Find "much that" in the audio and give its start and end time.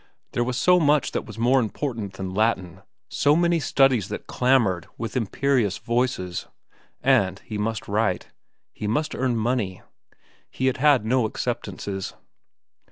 0.79-1.27